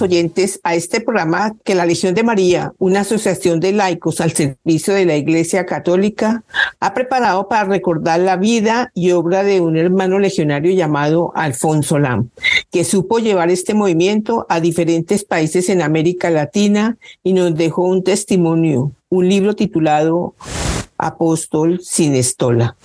[0.00, 4.94] Oyentes, a este programa que la Legión de María, una asociación de laicos al servicio
[4.94, 6.44] de la Iglesia Católica,
[6.80, 12.30] ha preparado para recordar la vida y obra de un hermano legionario llamado Alfonso Lam,
[12.70, 18.04] que supo llevar este movimiento a diferentes países en América Latina y nos dejó un
[18.04, 20.34] testimonio, un libro titulado
[20.96, 22.76] Apóstol sin estola.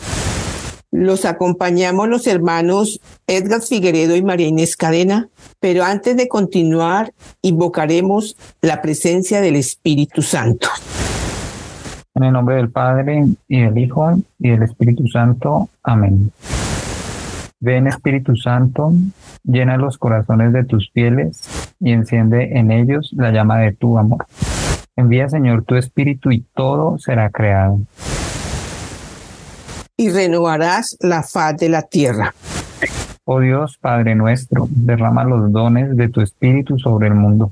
[0.97, 7.13] Los acompañamos los hermanos Edgar Figueredo y María Inés Cadena, pero antes de continuar,
[7.43, 10.67] invocaremos la presencia del Espíritu Santo.
[12.15, 15.69] En el nombre del Padre y del Hijo y del Espíritu Santo.
[15.83, 16.31] Amén.
[17.59, 18.91] Ven Espíritu Santo,
[19.43, 21.47] llena los corazones de tus fieles
[21.79, 24.25] y enciende en ellos la llama de tu amor.
[24.95, 27.81] Envía Señor tu Espíritu y todo será creado
[29.97, 32.33] y renovarás la faz de la tierra.
[33.25, 37.51] Oh Dios, Padre nuestro, derrama los dones de tu Espíritu sobre el mundo.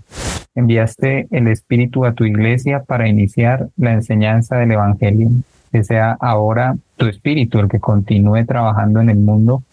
[0.53, 5.29] Enviaste el Espíritu a tu iglesia para iniciar la enseñanza del Evangelio.
[5.72, 9.63] Que sea ahora tu Espíritu el que continúe trabajando en el mundo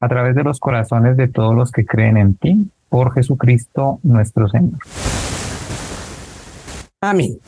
[0.00, 4.48] a través de los corazones de todos los que creen en ti, por Jesucristo nuestro
[4.48, 4.78] Señor.
[7.02, 7.38] Amén.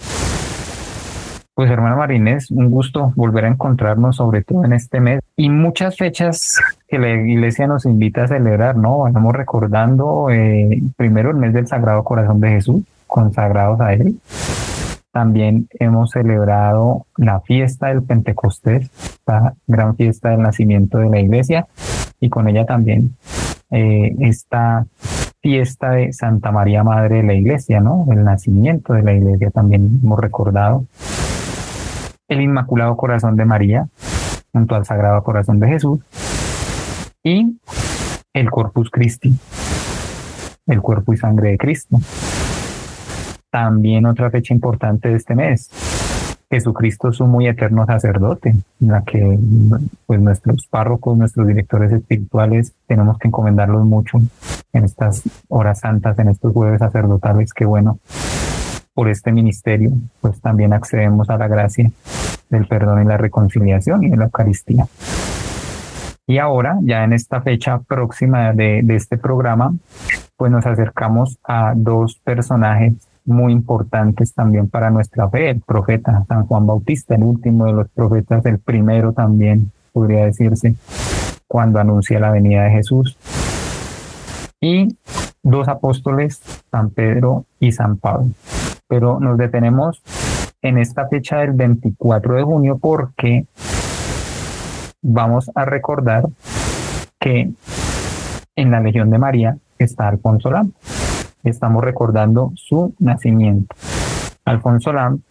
[1.60, 5.98] Pues hermano Marínez, un gusto volver a encontrarnos, sobre todo en este mes, y muchas
[5.98, 6.56] fechas
[6.88, 9.00] que la iglesia nos invita a celebrar, ¿no?
[9.00, 14.18] Vamos recordando eh, primero el mes del Sagrado Corazón de Jesús, consagrados a Él.
[15.12, 18.90] También hemos celebrado la fiesta del Pentecostés,
[19.26, 21.66] la gran fiesta del nacimiento de la iglesia,
[22.20, 23.16] y con ella también
[23.70, 24.86] eh, esta
[25.42, 28.06] fiesta de Santa María Madre de la Iglesia, ¿no?
[28.10, 30.86] El nacimiento de la Iglesia también hemos recordado
[32.30, 33.88] el Inmaculado Corazón de María,
[34.52, 36.00] junto al Sagrado Corazón de Jesús,
[37.22, 37.58] y
[38.32, 39.36] el Corpus Christi,
[40.66, 41.98] el cuerpo y sangre de Cristo.
[43.50, 45.70] También otra fecha importante de este mes,
[46.48, 49.38] Jesucristo su muy eterno sacerdote, en la que
[50.06, 54.18] pues nuestros párrocos, nuestros directores espirituales tenemos que encomendarlos mucho
[54.72, 57.98] en estas horas santas, en estos jueves sacerdotales, que bueno,
[58.94, 59.90] por este ministerio,
[60.20, 61.90] pues también accedemos a la gracia
[62.50, 64.86] del perdón y la reconciliación y de la Eucaristía.
[66.26, 69.74] Y ahora, ya en esta fecha próxima de, este programa,
[70.36, 72.94] pues nos acercamos a dos personajes
[73.24, 77.88] muy importantes también para nuestra fe, el profeta San Juan Bautista, el último de los
[77.88, 80.76] profetas, el primero también, podría decirse,
[81.48, 83.18] cuando anuncia la venida de Jesús.
[84.60, 84.96] Y
[85.42, 88.30] dos apóstoles, San Pedro y San Pablo.
[88.86, 90.00] Pero nos detenemos
[90.62, 93.46] en esta fecha del 24 de junio porque
[95.02, 96.24] vamos a recordar
[97.18, 97.50] que
[98.56, 100.72] en la Legión de María está Alfonso Lam.
[101.44, 103.74] Estamos recordando su nacimiento.
[104.44, 105.22] Alfonso Lam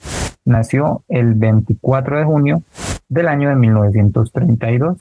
[0.45, 2.63] nació el 24 de junio
[3.07, 4.97] del año de 1932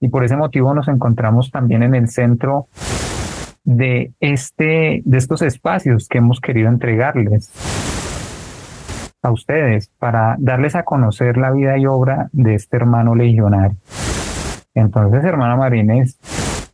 [0.00, 2.68] y por ese motivo nos encontramos también en el centro
[3.64, 7.50] de este de estos espacios que hemos querido entregarles
[9.26, 13.76] a ustedes para darles a conocer la vida y obra de este hermano legionario.
[14.74, 16.18] Entonces, hermana Marines,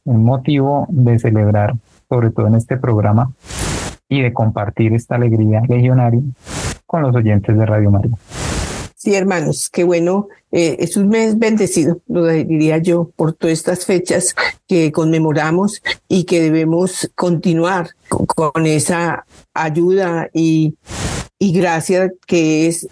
[0.04, 1.74] un motivo de celebrar,
[2.08, 3.32] sobre todo en este programa,
[4.08, 6.20] y de compartir esta alegría legionaria
[6.84, 8.16] con los oyentes de Radio María.
[9.02, 10.28] Sí, hermanos, qué bueno.
[10.52, 14.34] Eh, es un mes bendecido, lo diría yo, por todas estas fechas
[14.68, 20.76] que conmemoramos y que debemos continuar con, esa ayuda y,
[21.42, 22.86] y gracia que es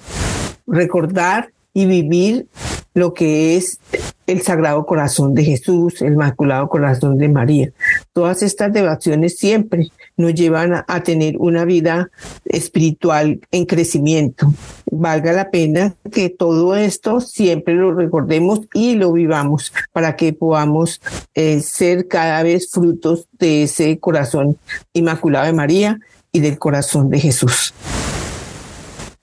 [0.67, 2.49] recordar y vivir
[2.95, 3.79] lo que es
[4.27, 7.71] el Sagrado Corazón de Jesús, el Inmaculado Corazón de María.
[8.13, 12.11] Todas estas devociones siempre nos llevan a, tener una vida
[12.45, 14.53] espiritual en crecimiento.
[14.91, 21.01] Valga la pena que todo esto siempre lo recordemos y lo vivamos para que podamos
[21.37, 24.59] eh, ser cada vez frutos de ese corazón
[24.93, 26.01] inmaculado de María
[26.33, 27.73] y del corazón de Jesús.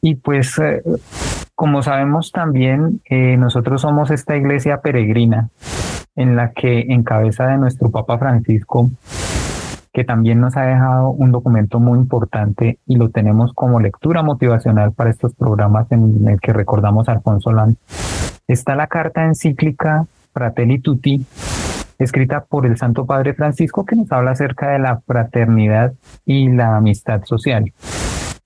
[0.02, 0.82] Y pues eh,
[1.56, 5.50] como sabemos también, eh, nosotros somos esta iglesia peregrina
[6.16, 8.92] en la que en cabeza de nuestro Papa Francisco,
[9.92, 14.92] que también nos ha dejado un documento muy importante y lo tenemos como lectura motivacional
[14.92, 17.78] para estos programas en el que recordamos a Alfonso Land,
[18.48, 21.26] está la carta encíclica Fratelli Tutti,
[21.98, 25.94] escrita por el Santo Padre Francisco, que nos habla acerca de la fraternidad
[26.24, 27.74] y la amistad social.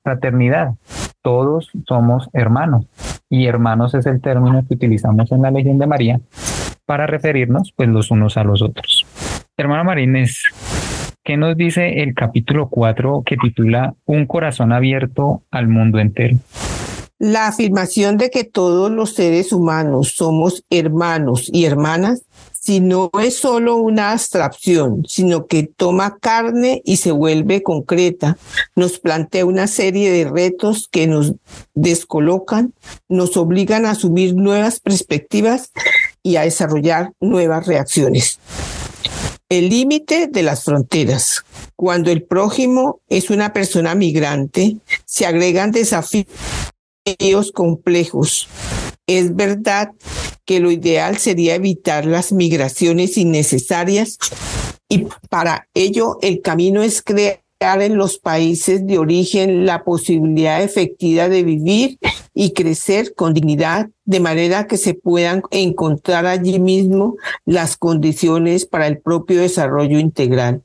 [0.02, 0.76] Fraternidad,
[1.22, 2.86] todos somos hermanos
[3.30, 6.20] y hermanos es el término que utilizamos en la Legión de María
[6.86, 9.06] para referirnos pues los unos a los otros.
[9.58, 10.44] Hermana Marines,
[11.24, 16.38] ¿qué nos dice el capítulo 4 que titula Un corazón abierto al mundo entero?
[17.20, 22.24] La afirmación de que todos los seres humanos somos hermanos y hermanas
[22.62, 28.38] si no es solo una abstracción, sino que toma carne y se vuelve concreta,
[28.76, 31.34] nos plantea una serie de retos que nos
[31.74, 32.74] descolocan,
[33.10, 35.72] nos obligan a asumir nuevas perspectivas
[36.22, 38.40] y a desarrollar nuevas reacciones.
[39.50, 41.44] El límite de las fronteras.
[41.76, 46.28] Cuando el prójimo es una persona migrante, se agregan desafíos
[47.56, 48.48] complejos.
[49.08, 49.92] Es verdad
[50.46, 54.18] que lo ideal sería evitar las migraciones innecesarias
[54.90, 61.30] y para ello el camino es crear en los países de origen la posibilidad efectiva
[61.30, 61.98] de vivir
[62.34, 68.88] y crecer con dignidad, de manera que se puedan encontrar allí mismo las condiciones para
[68.88, 70.64] el propio desarrollo integral.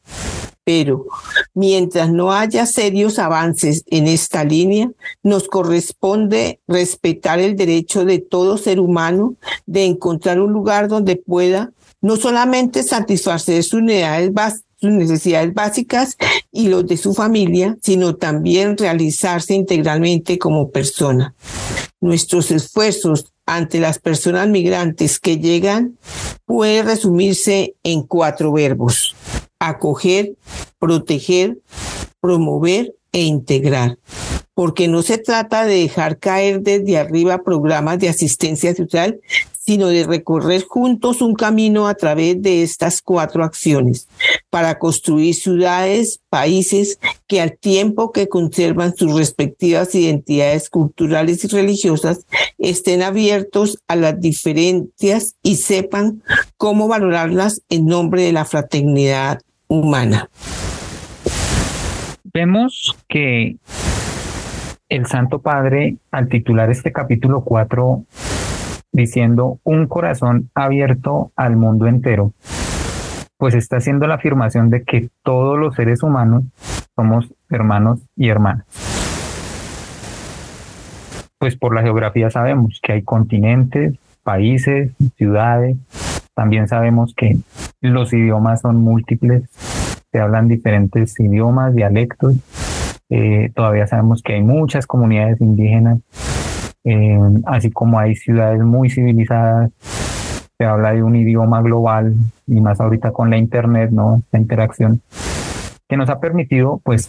[0.67, 1.07] Pero
[1.55, 4.91] mientras no haya serios avances en esta línea,
[5.23, 11.71] nos corresponde respetar el derecho de todo ser humano de encontrar un lugar donde pueda
[12.01, 16.17] no solamente satisfacer sus necesidades básicas
[16.51, 21.37] y los de su familia, sino también realizarse integralmente como persona.
[22.01, 25.97] Nuestros esfuerzos ante las personas migrantes que llegan
[26.45, 29.15] puede resumirse en cuatro verbos
[29.59, 30.37] acoger,
[30.79, 31.59] proteger,
[32.21, 33.99] promover e integrar.
[34.55, 39.21] Porque no se trata de dejar caer desde arriba programas de asistencia social,
[39.67, 44.07] sino de recorrer juntos un camino a través de estas cuatro acciones
[44.49, 52.27] para construir ciudades, países que al tiempo que conservan sus respectivas identidades culturales y religiosas,
[52.59, 56.23] estén abiertos a las diferencias y sepan
[56.57, 60.29] cómo valorarlas en nombre de la fraternidad humana.
[62.25, 63.57] Vemos que
[64.89, 68.05] el Santo Padre, al titular este capítulo 4,
[68.93, 72.33] diciendo un corazón abierto al mundo entero,
[73.37, 76.45] pues está haciendo la afirmación de que todos los seres humanos
[76.95, 78.67] somos hermanos y hermanas.
[81.39, 85.77] Pues por la geografía sabemos que hay continentes, países, ciudades,
[86.37, 87.39] también sabemos que
[87.81, 89.45] los idiomas son múltiples,
[90.13, 92.37] se hablan diferentes idiomas, dialectos,
[93.09, 96.01] eh, todavía sabemos que hay muchas comunidades indígenas,
[96.85, 99.71] eh, así como hay ciudades muy civilizadas,
[100.59, 102.15] se habla de un idioma global
[102.47, 104.17] y más ahorita con la internet, ¿no?
[104.19, 105.01] Esta interacción
[105.89, 107.09] que nos ha permitido, pues,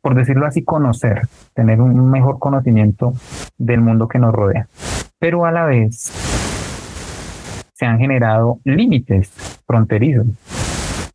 [0.00, 1.22] por decirlo así, conocer,
[1.54, 3.14] tener un mejor conocimiento
[3.58, 4.68] del mundo que nos rodea.
[5.18, 6.23] Pero a la vez
[7.84, 9.30] se han generado límites
[9.66, 10.26] fronterizos.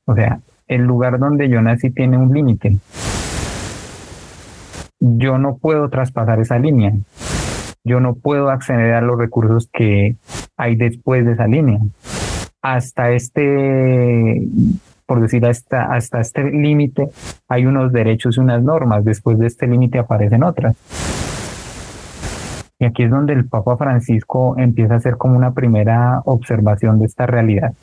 [0.05, 2.77] O sea, el lugar donde yo nací tiene un límite.
[4.99, 6.93] Yo no puedo traspasar esa línea.
[7.83, 10.15] Yo no puedo acceder a los recursos que
[10.57, 11.79] hay después de esa línea.
[12.61, 14.47] Hasta este,
[15.07, 17.09] por decir, hasta, hasta este límite
[17.47, 19.03] hay unos derechos y unas normas.
[19.03, 20.75] Después de este límite aparecen otras.
[22.81, 27.07] Y aquí es donde el Papa Francisco empieza a hacer como una primera observación de
[27.07, 27.73] esta realidad.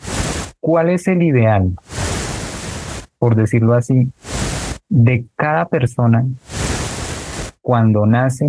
[0.59, 1.75] ¿Cuál es el ideal,
[3.19, 4.11] por decirlo así,
[4.89, 6.25] de cada persona
[7.61, 8.49] cuando nace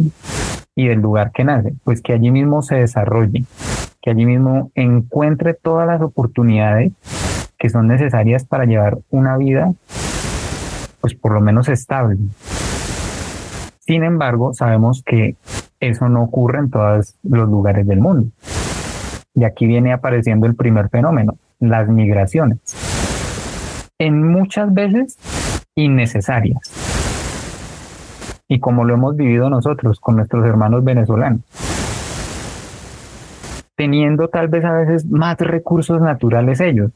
[0.73, 1.73] y del lugar que nace?
[1.83, 3.43] Pues que allí mismo se desarrolle,
[4.01, 6.93] que allí mismo encuentre todas las oportunidades
[7.57, 9.73] que son necesarias para llevar una vida,
[11.01, 12.17] pues por lo menos estable.
[13.79, 15.35] Sin embargo, sabemos que
[15.79, 18.29] eso no ocurre en todos los lugares del mundo.
[19.33, 22.59] Y aquí viene apareciendo el primer fenómeno, las migraciones.
[23.99, 25.17] En muchas veces
[25.75, 26.59] innecesarias.
[28.47, 31.41] Y como lo hemos vivido nosotros con nuestros hermanos venezolanos
[33.77, 36.91] teniendo tal vez a veces más recursos naturales ellos,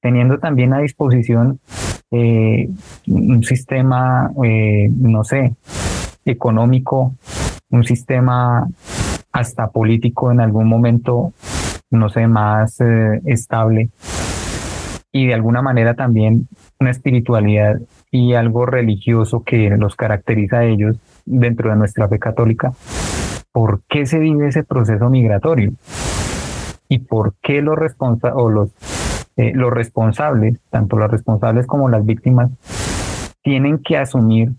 [0.00, 1.60] teniendo también a disposición
[2.10, 2.68] eh,
[3.06, 5.54] un sistema, eh, no sé,
[6.24, 7.14] económico,
[7.72, 8.68] un sistema
[9.32, 11.32] hasta político en algún momento,
[11.90, 13.88] no sé, más eh, estable.
[15.10, 16.48] Y de alguna manera también
[16.78, 22.72] una espiritualidad y algo religioso que los caracteriza a ellos dentro de nuestra fe católica,
[23.52, 25.72] por qué se vive ese proceso migratorio
[26.88, 28.70] y por qué los, responsa o los,
[29.36, 32.50] eh, los responsables, tanto los responsables como las víctimas,
[33.42, 34.52] tienen que asumir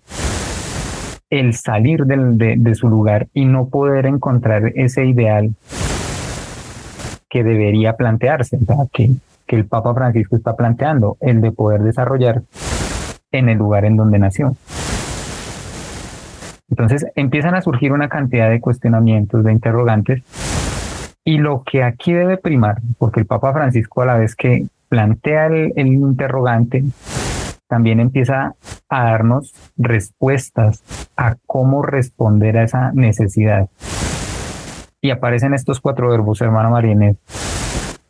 [1.33, 5.55] el salir de, de, su lugar y no poder encontrar ese ideal
[7.27, 8.59] que debería plantearse,
[9.47, 12.43] que el Papa Francisco está planteando, el de poder desarrollar
[13.31, 14.55] en el lugar en donde nació.
[16.69, 20.21] Entonces empiezan a surgir una cantidad de cuestionamientos, de interrogantes,
[21.25, 25.47] y lo que aquí debe primar, porque el Papa Francisco a la vez que plantea
[25.47, 26.83] el, interrogante,
[27.73, 28.53] también empieza
[28.87, 30.83] a darnos respuestas
[31.17, 33.67] a cómo responder a esa necesidad.
[35.01, 37.17] Y aparecen estos cuatro verbos, hermano Marínez,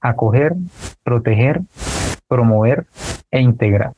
[0.02, 0.56] acoger,
[1.02, 1.62] proteger,
[2.28, 2.88] promover
[3.32, 3.94] e integrar.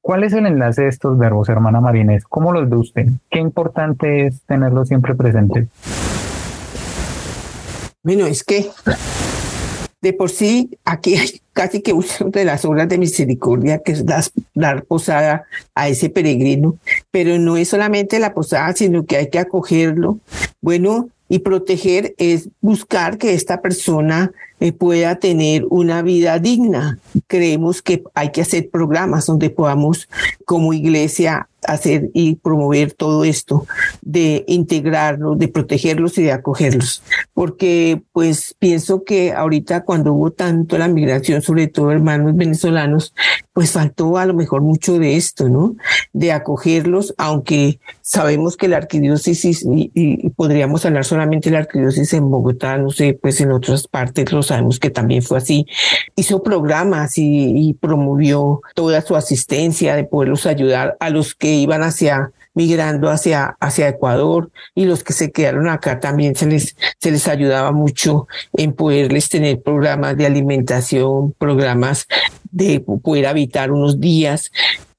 [0.00, 2.22] ¿Cuál es el enlace de estos verbos, hermana Marínez?
[2.28, 3.06] ¿Cómo los ve usted?
[3.28, 5.68] Qué importante es tenerlos siempre presentes.
[8.04, 8.70] Bueno, es que
[10.02, 14.04] de por sí aquí hay casi que una de las obras de misericordia que es
[14.04, 16.78] dar, posada a ese peregrino,
[17.10, 20.18] pero no es solamente la posada, sino que hay que acogerlo.
[20.60, 26.98] Bueno, y proteger es buscar que esta persona eh, pueda tener una vida digna.
[27.26, 30.08] Creemos que hay que hacer programas donde podamos
[30.44, 33.66] como iglesia hacer y promover todo esto,
[34.00, 37.02] de integrarlos, de protegerlos y de acogerlos.
[37.34, 43.14] Porque pues pienso que ahorita cuando hubo tanto la migración, sobre todo hermanos venezolanos,
[43.52, 45.76] pues faltó a lo mejor mucho de esto, ¿no?
[46.12, 52.30] De acogerlos, aunque sabemos que la arquidiócesis, y, podríamos hablar solamente de la arquidiócesis en
[52.30, 55.66] Bogotá, no sé, pues en otras partes lo sabemos que también fue así,
[56.14, 62.32] hizo programas y, promovió toda su asistencia de poderlos ayudar a los que iban hacia
[62.54, 67.28] migrando hacia, hacia Ecuador y los que se quedaron acá también se les, se les
[67.28, 72.06] ayudaba mucho en poderles tener programas de alimentación, programas
[72.50, 74.50] de poder habitar unos días.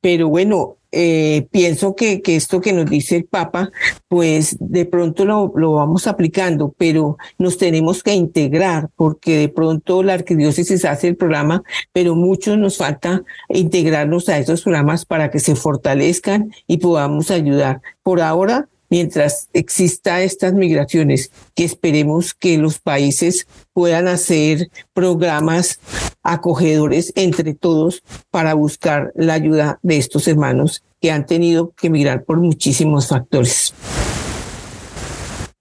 [0.01, 3.71] Pero bueno, eh, pienso que, que, esto que nos dice el Papa,
[4.07, 10.01] pues de pronto lo, lo, vamos aplicando, pero nos tenemos que integrar porque de pronto
[10.01, 15.39] la arquidiócesis hace el programa, pero mucho nos falta integrarnos a esos programas para que
[15.39, 17.81] se fortalezcan y podamos ayudar.
[18.01, 25.79] Por ahora, mientras exista estas migraciones, que esperemos que los países puedan hacer programas
[26.23, 32.23] acogedores entre todos para buscar la ayuda de estos hermanos que han tenido que migrar
[32.23, 33.73] por muchísimos factores.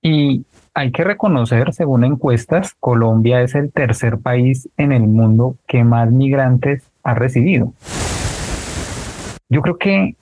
[0.03, 5.85] Y hay que reconocer, según encuestas, Colombia es el tercer país en el mundo que
[5.85, 7.73] más migrantes ha recibido.
[9.49, 10.17] Yo creo que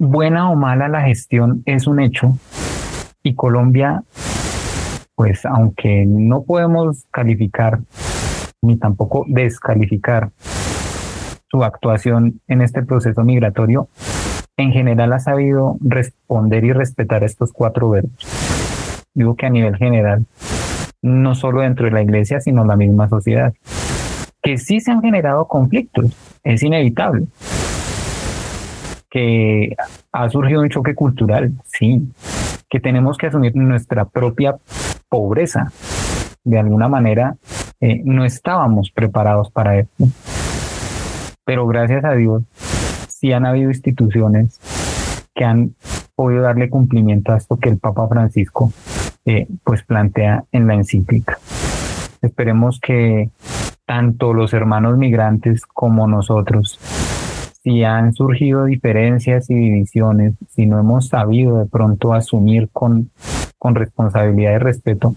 [0.00, 2.38] buena o mala la gestión es un hecho
[3.22, 4.02] y Colombia,
[5.14, 7.80] pues aunque no podemos calificar
[8.62, 10.30] ni tampoco descalificar
[11.50, 13.88] su actuación en este proceso migratorio,
[14.56, 18.26] en general ha sabido responder y respetar estos cuatro verbos.
[19.12, 20.24] Digo que a nivel general,
[21.02, 23.52] no solo dentro de la iglesia, sino la misma sociedad.
[24.42, 27.26] Que sí se han generado conflictos, es inevitable.
[29.10, 29.76] Que
[30.12, 32.10] ha surgido un choque cultural, sí.
[32.68, 34.56] Que tenemos que asumir nuestra propia
[35.08, 35.72] pobreza.
[36.44, 37.36] De alguna manera,
[37.80, 40.04] eh, no estábamos preparados para esto.
[41.44, 42.44] Pero gracias a Dios,
[43.08, 44.60] sí han habido instituciones
[45.34, 45.74] que han
[46.14, 48.72] podido darle cumplimiento a esto que el Papa Francisco
[49.24, 51.38] eh, pues plantea en la encíclica.
[52.22, 53.30] Esperemos que
[53.86, 56.78] tanto los hermanos migrantes como nosotros,
[57.62, 63.10] si han surgido diferencias y divisiones, si no hemos sabido de pronto asumir con,
[63.58, 65.14] con responsabilidad y respeto,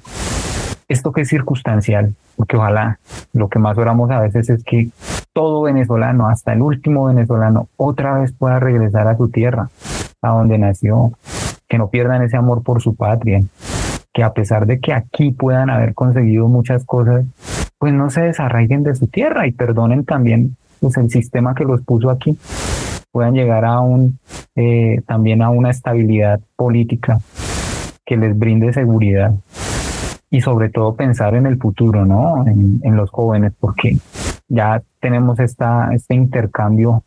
[0.90, 3.00] esto que es circunstancial, porque ojalá
[3.32, 4.90] lo que más oramos a veces es que
[5.32, 9.70] todo venezolano, hasta el último venezolano, otra vez pueda regresar a su tierra,
[10.22, 11.14] a donde nació,
[11.68, 13.42] que no pierdan ese amor por su patria,
[14.14, 17.26] que a pesar de que aquí puedan haber conseguido muchas cosas,
[17.80, 21.82] pues no se desarraiguen de su tierra y perdonen también pues, el sistema que los
[21.82, 22.38] puso aquí,
[23.12, 24.20] puedan llegar a un
[24.56, 27.20] eh, también a una estabilidad política
[28.06, 29.34] que les brinde seguridad
[30.30, 32.46] y sobre todo pensar en el futuro, ¿no?
[32.46, 33.98] En, los jóvenes, porque
[34.50, 37.04] ya tenemos esta, este intercambio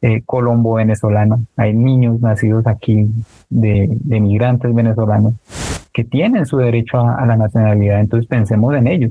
[0.00, 1.44] eh, colombo-venezolano.
[1.56, 3.10] Hay niños nacidos aquí
[3.50, 5.34] de, de, migrantes venezolanos
[5.92, 9.10] que tienen su derecho a, la nacionalidad, entonces pensemos en ellos,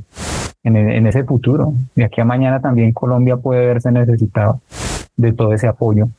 [0.63, 1.73] en, en, ese futuro.
[1.95, 4.61] De aquí a mañana también Colombia puede verse necesitado
[5.15, 6.09] de todo ese apoyo.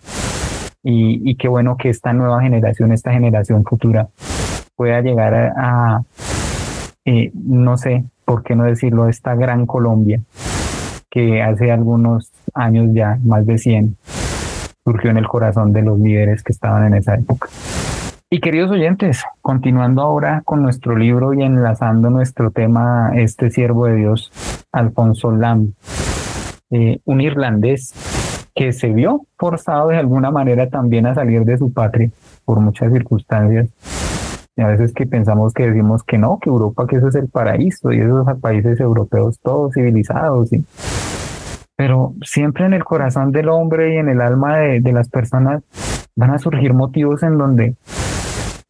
[0.83, 4.09] Y, qué bueno que esta nueva generación, esta generación futura,
[4.77, 6.03] pueda llegar a
[7.35, 10.21] no sé, por qué no decirlo, esta gran Colombia,
[11.11, 13.97] que hace algunos años ya, más de 100,
[14.85, 17.49] surgió en el corazón de los líderes que estaban en esa época.
[18.31, 23.97] Y queridos oyentes, continuando ahora con nuestro libro y enlazando nuestro tema, este siervo de
[23.97, 24.31] Dios,
[24.71, 25.73] Alfonso Lam,
[26.71, 27.95] eh, un irlandés
[28.55, 32.11] que se vio forzado de alguna manera también a salir de su patria
[32.45, 33.71] por muchas circunstancias
[34.57, 37.29] y a veces que pensamos que decimos que no, que Europa, que eso es el
[37.29, 40.51] paraíso y esos países europeos todos civilizados.
[41.77, 45.63] Pero siempre en el corazón del hombre y en el alma de las personas
[46.15, 47.77] van a surgir motivos en donde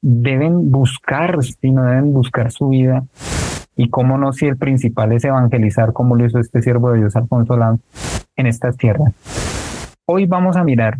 [0.00, 3.04] deben buscar, si no deben buscar su vida.
[3.76, 7.16] Y cómo no, si el principal es evangelizar, como lo hizo este siervo de Dios
[7.16, 7.78] Alfonso Lam
[8.36, 9.12] en estas tierras.
[10.06, 10.98] Hoy vamos a mirar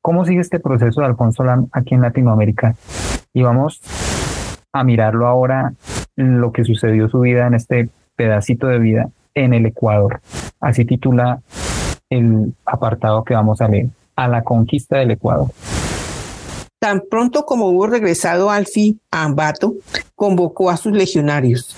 [0.00, 2.76] cómo sigue este proceso de Alfonso Lam aquí en Latinoamérica
[3.32, 3.80] y vamos
[4.72, 5.72] a mirarlo ahora,
[6.14, 10.20] lo que sucedió su vida en este pedacito de vida en el Ecuador.
[10.60, 11.40] Así titula
[12.10, 15.48] el apartado que vamos a leer, a la conquista del Ecuador.
[16.78, 19.74] Tan pronto como hubo regresado Alfi a Ambato,
[20.14, 21.74] convocó a sus legionarios.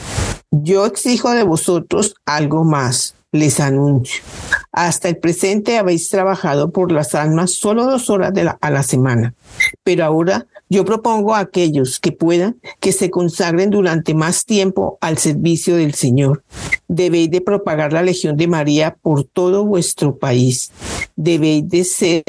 [0.51, 4.23] Yo exijo de vosotros algo más, les anuncio.
[4.73, 9.35] Hasta el presente habéis trabajado por las almas solo dos horas a la semana,
[9.85, 15.19] pero ahora yo propongo a aquellos que puedan que se consagren durante más tiempo al
[15.19, 16.45] servicio del Señor.
[16.93, 20.73] Debéis de propagar la Legión de María por todo vuestro país.
[21.15, 22.25] Debéis de ser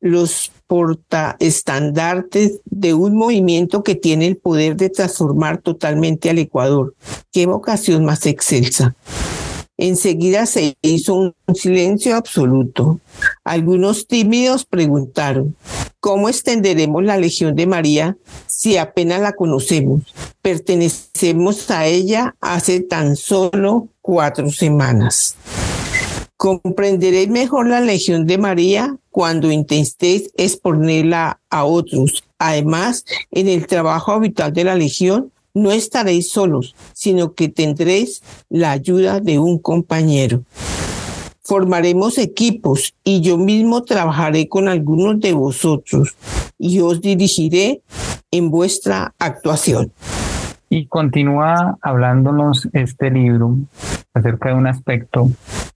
[0.00, 6.94] los portaestandartes de un movimiento que tiene el poder de transformar totalmente al Ecuador.
[7.30, 8.96] Qué vocación más excelsa.
[9.80, 13.00] Enseguida se hizo un silencio absoluto.
[13.44, 15.56] Algunos tímidos preguntaron,
[16.00, 20.02] ¿cómo extenderemos la Legión de María si apenas la conocemos?
[20.42, 25.34] Pertenecemos a ella hace tan solo cuatro semanas.
[26.36, 32.22] Comprenderéis mejor la Legión de María cuando intentéis exponerla a otros.
[32.38, 38.70] Además, en el trabajo habitual de la Legión, no estaréis solos, sino que tendréis la
[38.70, 40.44] ayuda de un compañero.
[41.42, 46.14] Formaremos equipos y yo mismo trabajaré con algunos de vosotros
[46.58, 47.82] y os dirigiré
[48.30, 49.92] en vuestra actuación.
[50.68, 53.56] Y continúa hablándonos este libro
[54.14, 55.30] acerca de un aspecto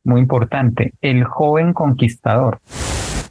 [0.04, 2.60] muy importante, el joven conquistador.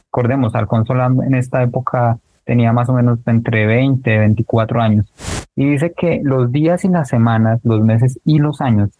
[0.06, 5.06] Recordemos, Alfonso en esta época tenía más o menos entre 20 y 24 años.
[5.56, 8.90] Y dice que los días y las semanas, los meses y los años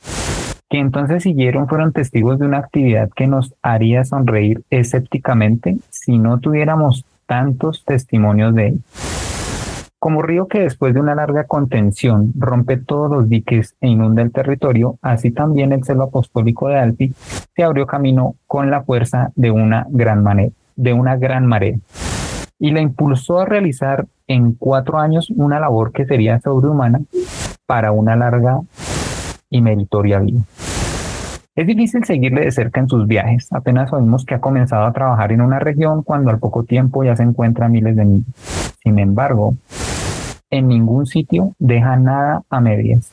[0.75, 6.41] que entonces siguieron fueron testigos de una actividad que nos haría sonreír escépticamente si no
[6.41, 8.81] tuviéramos tantos testimonios de él.
[9.99, 14.33] Como río que después de una larga contención rompe todos los diques e inunda el
[14.33, 17.15] territorio, así también el celo apostólico de Alpi
[17.55, 20.25] se abrió camino con la fuerza de una gran
[20.77, 21.79] de una gran marea
[22.65, 27.03] y la impulsó a realizar en cuatro años una labor que sería sobrehumana
[27.67, 28.59] para una larga
[29.51, 30.41] y meritoria vida.
[31.55, 33.53] Es difícil seguirle de cerca en sus viajes.
[33.53, 37.15] Apenas oímos que ha comenzado a trabajar en una región cuando al poco tiempo ya
[37.15, 38.35] se encuentra miles de millas.
[38.83, 39.57] Sin embargo,
[40.49, 43.13] en ningún sitio deja nada a medias.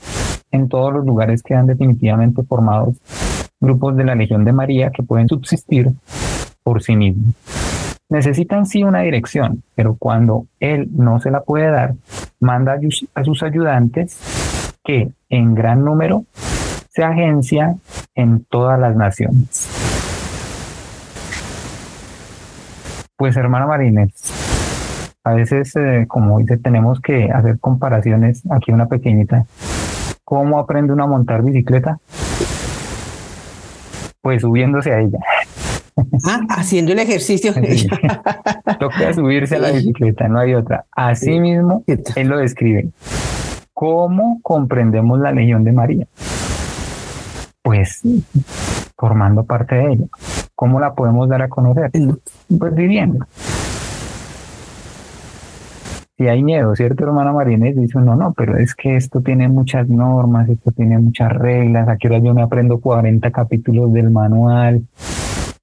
[0.52, 2.96] En todos los lugares quedan definitivamente formados
[3.60, 5.92] grupos de la Legión de María que pueden subsistir
[6.64, 7.36] por sí mismos.
[8.12, 11.94] Necesitan sí una dirección, pero cuando él no se la puede dar,
[12.42, 12.78] manda
[13.16, 14.20] a sus ayudantes
[14.84, 16.26] que en gran número
[16.90, 17.78] se agencia
[18.14, 19.70] en todas las naciones.
[23.16, 24.12] Pues hermana Marínez,
[25.24, 28.44] a veces, eh, como dice, tenemos que hacer comparaciones.
[28.52, 29.46] Aquí una pequeñita.
[30.26, 32.00] ¿Cómo aprende uno a montar bicicleta?
[34.20, 35.20] Pues subiéndose a ella.
[36.26, 37.54] Ah, haciendo el ejercicio.
[38.80, 40.86] Toca subirse a la bicicleta, no hay otra.
[40.92, 42.90] Así mismo, él lo describe.
[43.74, 46.08] ¿Cómo comprendemos la Legión de María?
[47.62, 48.02] Pues
[48.98, 50.06] formando parte de ella.
[50.56, 51.92] ¿Cómo la podemos dar a conocer?
[52.48, 53.26] Pues viviendo
[56.22, 57.76] si hay miedo, ¿cierto, hermana Marinés?
[57.76, 61.98] Dice, no, no, pero es que esto tiene muchas normas, esto tiene muchas reglas, a
[61.98, 64.84] qué horas yo me aprendo 40 capítulos del manual,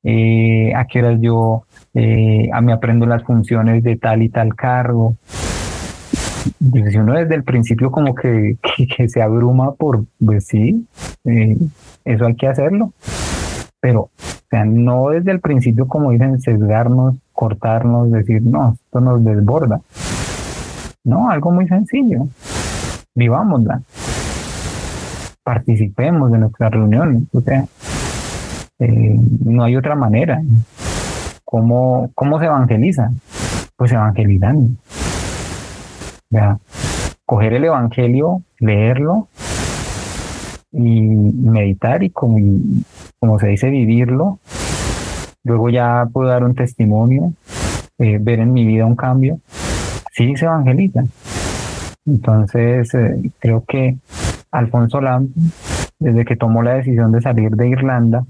[0.04, 5.16] eh, a qué horas yo eh, me aprendo las funciones de tal y tal cargo.
[6.70, 8.56] Pues uno desde el principio como que,
[8.96, 10.86] que, se abruma por, pues sí,
[11.24, 11.56] eh,
[12.04, 12.92] eso hay que hacerlo.
[13.80, 14.10] Pero, o
[14.50, 19.80] sea, no desde el principio como dicen, sesgarnos, cortarnos, decir, no, esto nos desborda.
[21.04, 22.26] No, algo muy sencillo.
[23.14, 23.82] Vivámosla.
[25.42, 27.22] Participemos de nuestras reuniones.
[27.32, 27.64] O sea,
[28.78, 30.40] eh, no hay otra manera.
[31.44, 33.10] ¿Cómo, ¿Cómo se evangeliza?
[33.76, 34.70] Pues evangelizando.
[36.30, 36.58] Sea,
[37.24, 39.28] coger el evangelio, leerlo
[40.72, 42.38] y meditar y como,
[43.18, 44.38] como se dice, vivirlo.
[45.44, 47.32] Luego ya puedo dar un testimonio,
[47.98, 49.38] eh, ver en mi vida un cambio
[50.18, 51.04] sí se evangeliza.
[52.06, 53.96] Entonces, eh, creo que
[54.50, 55.28] Alfonso Lam,
[55.98, 58.24] desde que tomó la decisión de salir de Irlanda,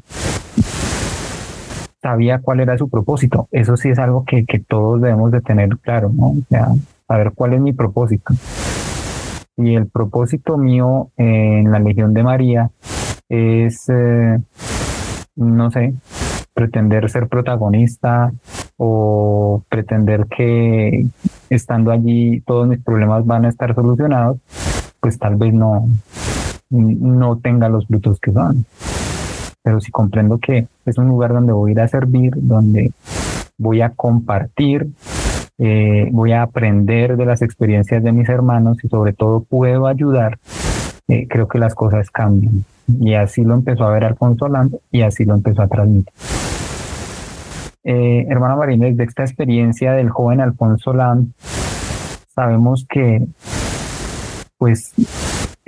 [2.08, 3.48] sabía cuál era su propósito.
[3.52, 6.28] Eso sí es algo que, todos debemos de tener claro, ¿no?
[6.28, 6.68] O sea,
[7.06, 8.34] saber cuál es mi propósito.
[9.56, 12.70] Y el propósito mío en la Legión de María
[13.28, 14.38] es, eh,
[15.36, 15.94] no sé,
[16.54, 18.32] pretender ser protagonista
[18.78, 21.06] o pretender que
[21.50, 24.38] estando allí todos mis problemas van a estar solucionados,
[25.00, 25.88] pues tal vez no,
[26.70, 28.64] no tenga los frutos que son.
[29.68, 32.90] Pero si comprendo que es un lugar donde voy a ir a servir, donde
[33.58, 34.88] voy a compartir,
[35.58, 40.38] eh, voy a aprender de las experiencias de mis hermanos y sobre todo puedo ayudar,
[41.06, 42.64] eh, creo que las cosas cambian.
[42.98, 46.14] Y así lo empezó a ver Alfonso Lando y así lo empezó a transmitir.
[47.84, 51.32] Eh, hermana Marínez, de esta experiencia del joven Alfonso Lam,
[52.34, 53.26] sabemos que
[54.56, 54.94] pues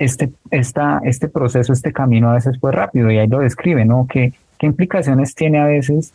[0.01, 4.07] este, esta, este proceso, este camino a veces fue rápido y ahí lo describe, ¿no?
[4.09, 6.11] ¿Qué, qué implicaciones tiene a veces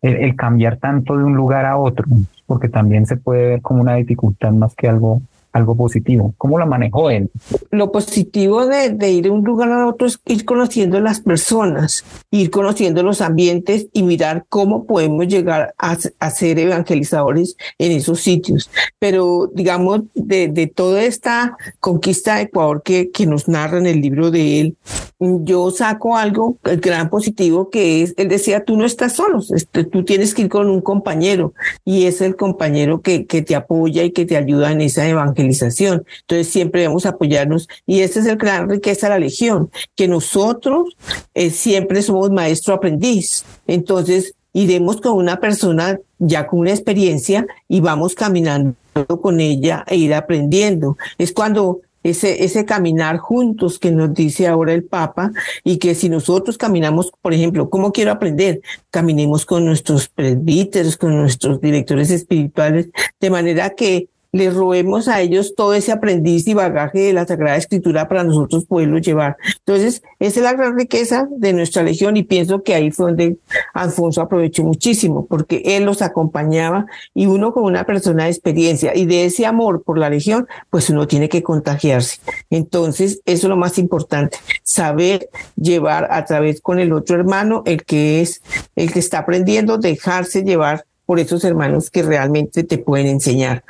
[0.00, 2.06] el, cambiar tanto de un lugar a otro?
[2.46, 5.20] Porque también se puede ver como una dificultad más que algo
[5.56, 6.34] algo positivo.
[6.38, 7.30] ¿Cómo lo manejó él?
[7.70, 12.50] Lo positivo de, ir de un lugar a otro es ir conociendo las personas, ir
[12.50, 15.96] conociendo los ambientes y mirar cómo podemos llegar a,
[16.30, 18.70] ser evangelizadores en esos sitios.
[18.98, 24.00] Pero digamos, de, de toda esta conquista de Ecuador que, que nos narra en el
[24.00, 24.76] libro de él,
[25.18, 29.84] yo saco algo, el gran positivo que es, él decía, tú no estás solo, este,
[29.84, 34.02] tú tienes que ir con un compañero y es el compañero que, que te apoya
[34.02, 35.45] y que te ayuda en esa evangelización.
[35.46, 40.96] Entonces siempre debemos apoyarnos y esa es el gran riqueza de la legión, que nosotros
[41.34, 43.44] eh, siempre somos maestro aprendiz.
[43.66, 48.74] Entonces, iremos con una persona ya con una experiencia y vamos caminando
[49.20, 50.96] con ella e ir aprendiendo.
[51.18, 55.32] Es cuando ese, ese caminar juntos que nos dice ahora el Papa
[55.64, 58.60] y que si nosotros caminamos, por ejemplo, ¿cómo quiero aprender?
[58.90, 62.88] Caminemos con nuestros presbíteros, con nuestros directores espirituales,
[63.20, 67.56] de manera que les robemos a ellos todo ese aprendiz y bagaje de la Sagrada
[67.56, 69.36] Escritura para nosotros poderlo llevar.
[69.58, 73.38] Entonces, esa es la gran riqueza de nuestra legión y pienso que ahí fue donde
[73.72, 79.06] Alfonso aprovechó muchísimo, porque él los acompañaba y uno con una persona de experiencia y
[79.06, 82.18] de ese amor por la legión, pues uno tiene que contagiarse.
[82.50, 87.84] Entonces, eso es lo más importante, saber llevar a través con el otro hermano, el
[87.84, 88.42] que es,
[88.76, 93.64] el que está aprendiendo, dejarse llevar por esos hermanos que realmente te pueden enseñar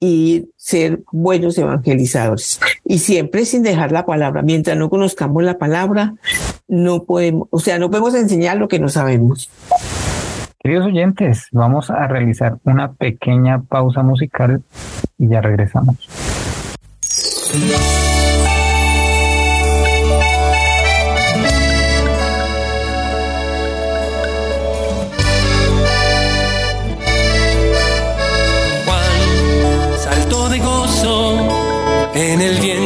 [0.00, 2.60] y ser buenos evangelizadores.
[2.84, 4.42] Y siempre sin dejar la palabra.
[4.42, 6.14] Mientras no conozcamos la palabra,
[6.68, 9.50] no podemos, o sea, no podemos enseñar lo que no sabemos.
[10.60, 14.62] Queridos oyentes, vamos a realizar una pequeña pausa musical
[15.16, 16.08] y ya regresamos.
[32.28, 32.77] En el vientre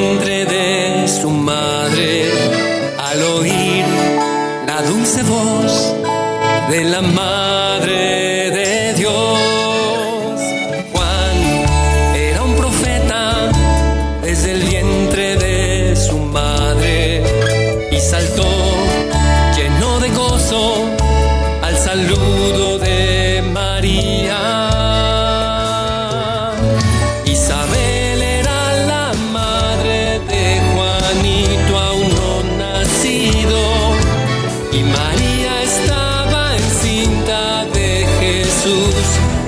[34.90, 39.41] María estaba encinta de Jesús.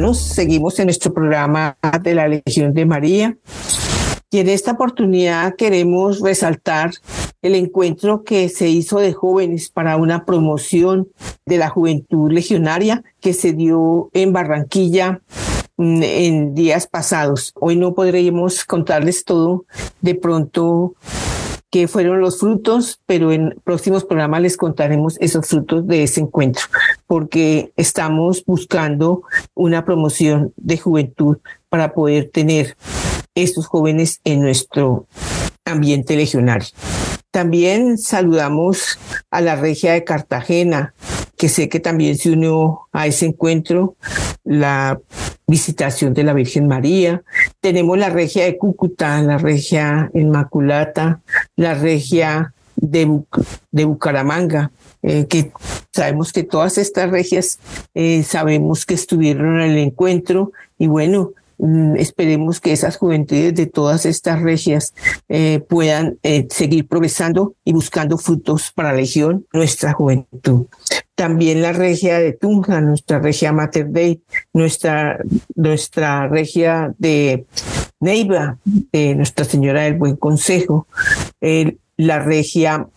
[0.00, 3.36] Hermanos, seguimos en nuestro programa de la Legión de María
[4.30, 6.92] y en esta oportunidad queremos resaltar
[7.42, 11.08] el encuentro que se hizo de jóvenes para una promoción
[11.44, 15.20] de la juventud legionaria que se dio en Barranquilla
[15.76, 17.52] mm, en días pasados.
[17.56, 19.66] Hoy no podremos contarles todo.
[20.00, 20.94] De pronto
[21.70, 26.64] qué fueron los frutos, pero en próximos programas les contaremos esos frutos de ese encuentro,
[27.06, 29.22] porque estamos buscando
[29.54, 32.76] una promoción de juventud para poder tener
[33.34, 35.06] estos jóvenes en nuestro
[35.64, 36.68] ambiente legionario.
[37.30, 38.98] También saludamos
[39.30, 40.94] a la regia de Cartagena,
[41.36, 43.96] que sé que también se unió a ese encuentro,
[44.42, 45.00] la
[45.46, 47.22] visitación de la Virgen María.
[47.60, 51.20] Tenemos la regia de Cúcuta, la regia Inmaculata,
[51.56, 53.20] la regia de,
[53.70, 55.52] de Bucaramanga, eh, que
[55.92, 57.58] sabemos que todas estas regias
[57.94, 61.32] eh, sabemos que estuvieron en el encuentro y bueno,
[61.96, 64.94] esperemos que esas juventudes de todas estas regias
[65.28, 66.18] eh, puedan
[66.50, 70.66] seguir progresando y buscando frutos para la Legión, nuestra juventud.
[71.14, 75.18] También la regia de Tunja, nuestra regia Mater Dei, nuestra,
[75.54, 77.46] nuestra regia de
[78.00, 80.86] Neiva, de Nuestra Señora del Buen Consejo,
[81.96, 82.88] la regia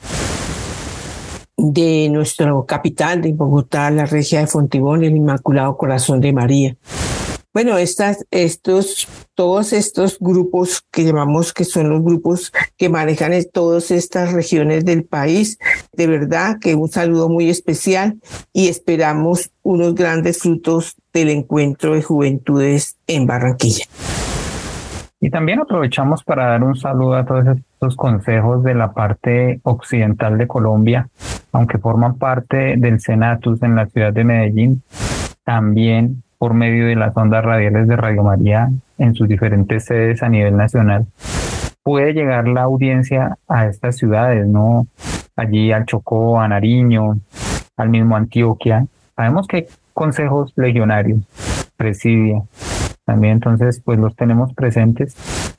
[1.58, 6.76] de nuestro capital de Bogotá, la regia de Fontibón, el Inmaculado Corazón de María.
[7.53, 13.91] Bueno, estas, estos, todos estos grupos que llamamos que son los grupos que manejan todas
[13.91, 15.59] estas regiones del país,
[15.91, 18.15] de verdad que un saludo muy especial
[18.53, 23.85] y esperamos unos grandes frutos del encuentro de juventudes en Barranquilla.
[25.19, 30.39] Y también aprovechamos para dar un saludo a todos estos consejos de la parte occidental
[30.39, 31.07] de Colombia,
[31.51, 34.81] aunque forman parte del Senatus en la ciudad de Medellín,
[35.43, 40.27] también por medio de las ondas radiales de Radio María en sus diferentes sedes a
[40.27, 41.06] nivel nacional.
[41.84, 44.88] Puede llegar la audiencia a estas ciudades, ¿no?
[45.38, 47.17] Allí al Chocó, a Nariño,
[47.77, 48.86] al mismo Antioquia.
[49.15, 51.21] Sabemos que hay consejos legionarios,
[51.77, 52.41] presidia,
[53.06, 55.15] también entonces pues los tenemos presentes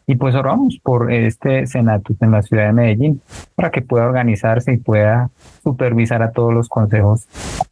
[0.06, 3.22] y pues oramos por este Senatus en la ciudad de Medellín
[3.54, 5.30] para que pueda organizarse y pueda
[5.62, 7.26] supervisar a todos los consejos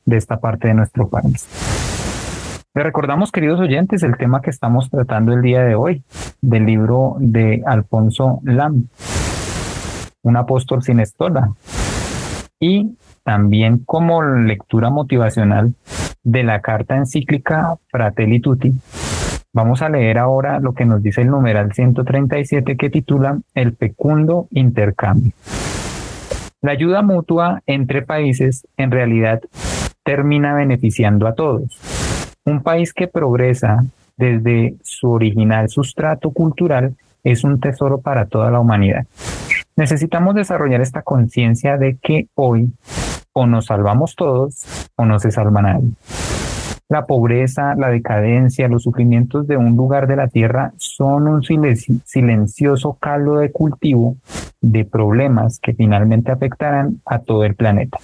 [0.07, 1.47] de esta parte de nuestro país.
[2.75, 6.05] Le recordamos, queridos oyentes, el tema que estamos tratando el día de hoy,
[6.41, 8.89] del libro de Alfonso Lam,
[10.23, 11.53] un apóstol sin estola,
[12.59, 15.75] y también como lectura motivacional
[16.23, 18.73] de la carta encíclica Fratelli Tutti,
[19.55, 24.49] Vamos a leer ahora lo que nos dice el numeral 137 que titula El fecundo
[24.51, 25.33] intercambio.
[26.63, 29.43] La ayuda mutua entre países en realidad
[30.05, 31.92] termina beneficiando a todos.
[32.45, 33.85] Un país que progresa
[34.17, 39.07] desde su original sustrato cultural es un tesoro para toda la humanidad.
[39.77, 42.73] Necesitamos desarrollar esta conciencia de que hoy
[43.33, 45.91] o nos salvamos todos o no se salva nadie.
[46.89, 52.99] La pobreza, la decadencia, los sufrimientos de un lugar de la tierra son un silencioso
[53.01, 54.17] caldo de cultivo
[54.61, 57.99] de problemas que finalmente afectarán a todo el planeta.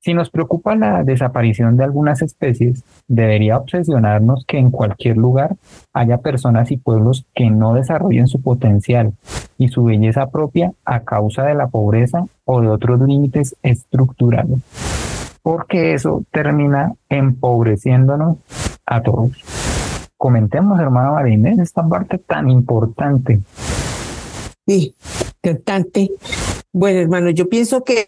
[0.00, 5.56] Si nos preocupa la desaparición de algunas especies, debería obsesionarnos que en cualquier lugar
[5.92, 9.12] haya personas y pueblos que no desarrollen su potencial
[9.58, 14.60] y su belleza propia a causa de la pobreza o de otros límites estructurales
[15.42, 18.38] porque eso termina empobreciéndonos
[18.86, 19.32] a todos.
[20.16, 23.40] Comentemos, hermano Marinés, esta parte tan importante.
[24.66, 24.94] Sí,
[25.42, 26.10] importante.
[26.72, 28.04] Bueno, hermano, yo pienso que,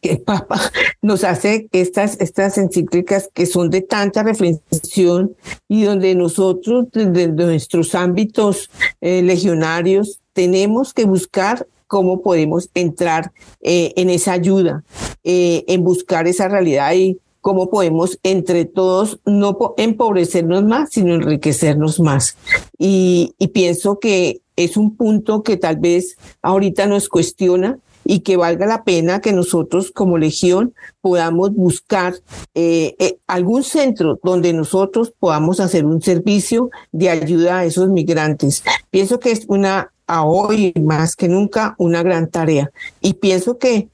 [0.00, 0.60] que el Papa
[1.02, 5.34] nos hace estas, estas encíclicas que son de tanta reflexión
[5.68, 13.32] y donde nosotros, desde nuestros ámbitos eh, legionarios, tenemos que buscar cómo podemos entrar
[13.62, 14.84] eh, en esa ayuda,
[15.24, 21.98] eh, en buscar esa realidad y cómo podemos entre todos no empobrecernos más, sino enriquecernos
[21.98, 22.36] más.
[22.78, 27.78] Y, y pienso que es un punto que tal vez ahorita nos cuestiona
[28.10, 32.14] y que valga la pena que nosotros como Legión podamos buscar
[32.54, 38.64] eh, eh, algún centro donde nosotros podamos hacer un servicio de ayuda a esos migrantes.
[38.90, 42.70] Pienso que es una a hoy más que nunca una gran tarea.
[43.02, 43.90] Y pienso que,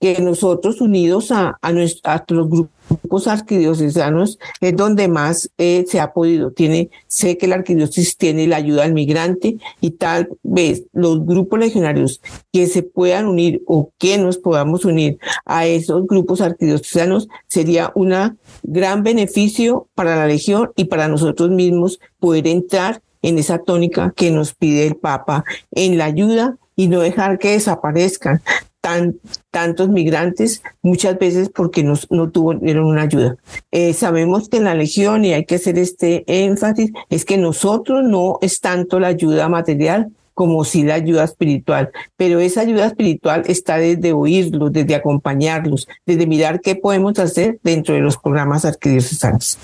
[0.00, 2.48] que nosotros unidos a, a, a los
[2.90, 6.52] grupos arquidiocesanos es donde más eh, se ha podido.
[6.52, 11.58] Tiene, sé que la arquidiócesis tiene la ayuda al migrante y tal vez los grupos
[11.58, 12.20] legionarios
[12.52, 18.36] que se puedan unir o que nos podamos unir a esos grupos arquidiocesanos sería una
[18.62, 24.30] gran beneficio para la legión y para nosotros mismos poder entrar en esa tónica que
[24.30, 28.40] nos pide el Papa, en la ayuda y no dejar que desaparezcan
[28.80, 33.36] tan, tantos migrantes, muchas veces porque no tuvieron una ayuda.
[33.70, 38.04] Eh, sabemos que en la Legión, y hay que hacer este énfasis, es que nosotros
[38.04, 41.90] no es tanto la ayuda material, como si la ayuda espiritual.
[42.16, 47.94] Pero esa ayuda espiritual está desde oírlos, desde acompañarlos, desde mirar qué podemos hacer dentro
[47.94, 49.58] de los programas arquidiocesanos.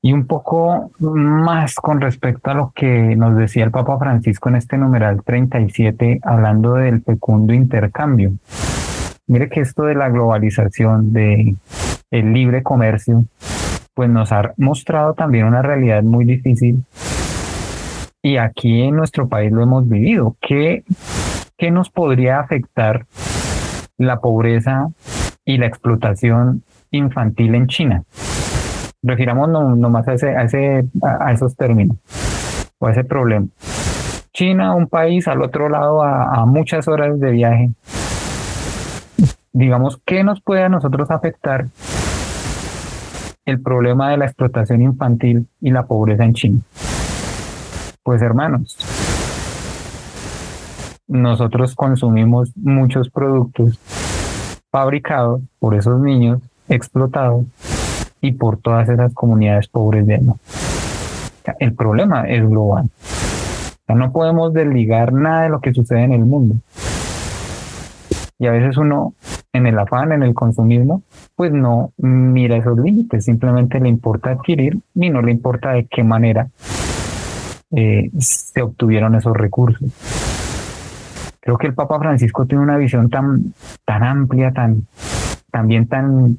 [0.00, 4.54] Y un poco más con respecto a lo que nos decía el Papa Francisco en
[4.54, 8.34] este numeral 37, hablando del fecundo intercambio.
[9.26, 11.56] Mire que esto de la globalización, de
[12.12, 13.24] el libre comercio,
[13.94, 16.84] pues nos ha mostrado también una realidad muy difícil
[18.22, 20.36] y aquí en nuestro país lo hemos vivido.
[20.40, 20.84] ¿Qué,
[21.56, 23.06] qué nos podría afectar
[23.98, 24.88] la pobreza
[25.44, 28.02] y la explotación infantil en China.
[29.02, 31.96] Refiramos nomás a, ese, a, ese, a esos términos
[32.78, 33.46] o a ese problema.
[34.32, 37.70] China, un país al otro lado a, muchas horas de viaje.
[39.52, 41.66] Digamos, ¿qué nos puede a nosotros afectar
[43.44, 46.60] el problema de la explotación infantil y la pobreza en China?
[48.02, 48.78] Pues hermanos,
[51.06, 53.78] nosotros consumimos muchos productos
[54.70, 56.40] fabricados por esos niños
[56.70, 57.44] explotados
[58.22, 60.34] y por todas esas comunidades pobres de allá.
[61.58, 62.88] El problema es global.
[63.86, 66.54] no podemos desligar nada de lo que sucede en el mundo.
[68.38, 69.12] Y a veces uno,
[69.52, 71.02] en el afán, en el consumismo,
[71.36, 76.02] pues no mira esos límites, simplemente le importa adquirir y no le importa de qué
[76.02, 76.48] manera
[77.72, 79.90] eh, se obtuvieron esos recursos.
[81.40, 83.54] Creo que el Papa Francisco tiene una visión tan,
[83.84, 84.86] tan amplia, tan,
[85.50, 86.38] también tan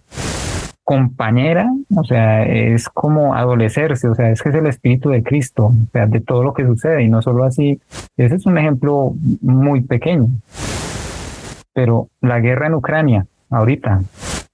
[0.83, 5.67] compañera, o sea, es como adolecerse, o sea, es que es el espíritu de Cristo,
[5.67, 7.79] o de todo lo que sucede y no solo así,
[8.17, 10.27] ese es un ejemplo muy pequeño.
[11.73, 14.01] Pero la guerra en Ucrania, ahorita,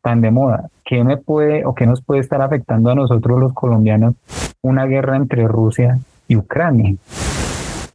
[0.01, 3.53] tan de moda, ¿qué me puede o qué nos puede estar afectando a nosotros los
[3.53, 4.15] colombianos
[4.61, 6.95] una guerra entre Rusia y Ucrania?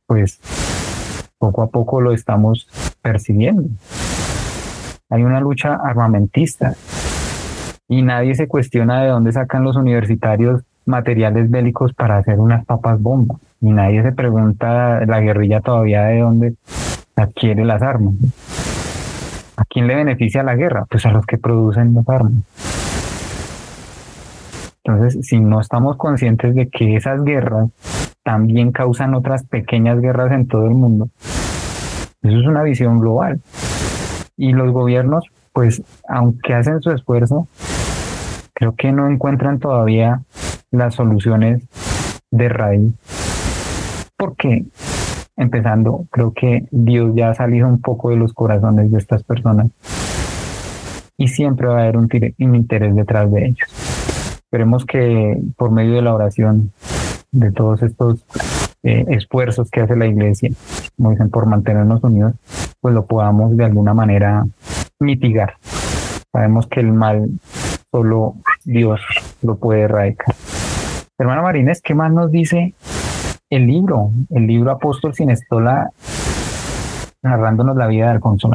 [0.06, 0.40] Pues
[1.38, 2.68] poco a poco lo estamos
[3.02, 3.68] percibiendo.
[5.10, 6.74] Hay una lucha armamentista,
[7.92, 12.98] y nadie se cuestiona de dónde sacan los universitarios materiales bélicos para hacer unas papas
[13.02, 13.36] bombas.
[13.60, 16.54] Y nadie se pregunta la guerrilla todavía de dónde
[17.16, 18.14] adquiere las armas.
[19.58, 20.86] ¿A quién le beneficia la guerra?
[20.88, 22.32] Pues a los que producen las armas.
[24.84, 27.68] Entonces, si no estamos conscientes de que esas guerras
[28.22, 31.08] también causan otras pequeñas guerras en todo el mundo,
[32.22, 33.40] eso es una visión global.
[34.36, 37.48] Y los gobiernos, pues, aunque hacen su esfuerzo,
[38.54, 40.22] creo que no encuentran todavía
[40.70, 41.62] las soluciones
[42.30, 42.92] de raíz.
[44.16, 44.64] Porque,
[45.36, 49.66] empezando, creo que Dios ya ha salido un poco de los corazones de estas personas
[51.16, 52.08] y siempre va a haber un,
[52.38, 53.68] interés detrás de ellos.
[54.44, 56.72] Esperemos que por medio de la oración,
[57.32, 58.24] de todos estos
[58.82, 60.50] eh, esfuerzos que hace la iglesia,
[60.96, 62.34] como dicen, por mantenernos unidos,
[62.80, 64.44] pues lo podamos de alguna manera
[65.00, 65.56] mitigar.
[66.32, 67.28] Sabemos que el mal
[67.90, 69.00] solo Dios
[69.42, 70.34] lo puede erradicar.
[71.18, 72.74] Hermana Marínez, ¿qué más nos dice
[73.50, 74.10] el libro?
[74.30, 75.90] El libro Apóstol sin estola,
[77.22, 78.50] narrándonos la vida de Alfonso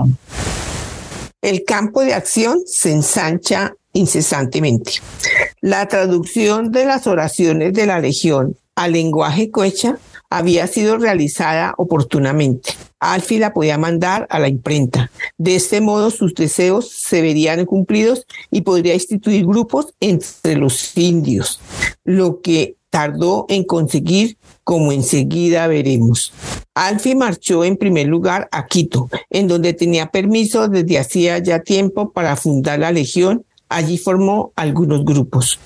[1.41, 4.93] El campo de acción se ensancha incesantemente.
[5.61, 9.97] La traducción de las oraciones de la Legión al lenguaje coecha
[10.30, 12.73] había sido realizada oportunamente.
[12.99, 15.11] Alfi la podía mandar a la imprenta.
[15.38, 21.59] De este modo sus deseos se verían cumplidos y podría instituir grupos entre los indios,
[22.03, 26.32] lo que tardó en conseguir como enseguida veremos.
[26.75, 32.11] Alfi marchó en primer lugar a Quito, en donde tenía permiso desde hacía ya tiempo
[32.11, 35.59] para fundar la legión Allí formó algunos grupos.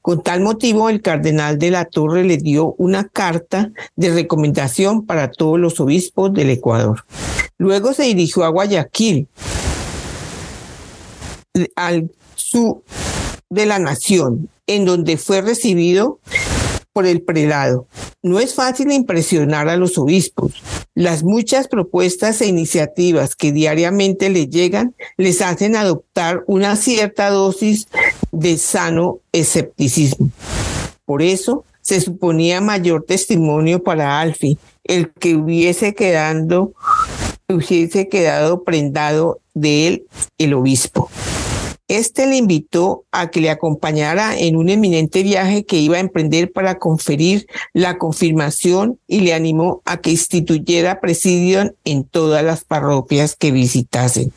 [0.00, 5.30] Con tal motivo, el cardenal de la Torre le dio una carta de recomendación para
[5.30, 7.04] todos los obispos del Ecuador.
[7.58, 9.26] Luego se dirigió a Guayaquil,
[11.74, 12.82] al sur
[13.50, 16.20] de la nación, en donde fue recibido
[16.98, 17.86] por el prelado.
[18.24, 20.60] No es fácil impresionar a los obispos.
[20.96, 27.86] Las muchas propuestas e iniciativas que diariamente le llegan les hacen adoptar una cierta dosis
[28.32, 30.32] de sano escepticismo.
[31.04, 36.72] Por eso se suponía mayor testimonio para Alfi, el que hubiese quedando,
[37.48, 41.08] hubiese quedado prendado de él el obispo.
[41.88, 46.52] Este le invitó a que le acompañara en un eminente viaje que iba a emprender
[46.52, 53.36] para conferir la confirmación y le animó a que instituyera presidio en todas las parroquias
[53.36, 54.32] que visitasen.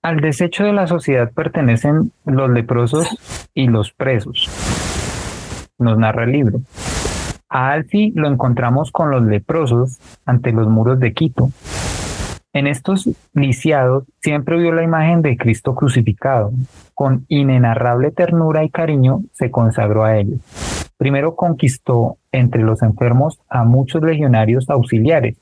[0.00, 3.06] Al desecho de la sociedad pertenecen los leprosos
[3.52, 4.48] y los presos,
[5.78, 6.60] nos narra el libro.
[7.50, 11.50] A Alfi lo encontramos con los leprosos ante los muros de Quito,
[12.54, 16.52] en estos lisiados siempre vio la imagen de Cristo crucificado.
[16.94, 20.40] Con inenarrable ternura y cariño se consagró a ellos.
[20.96, 25.36] Primero conquistó entre los enfermos a muchos legionarios auxiliares